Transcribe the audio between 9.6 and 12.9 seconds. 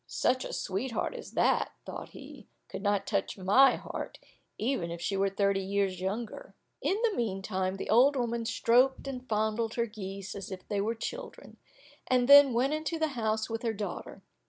her geese as if they were children, and then went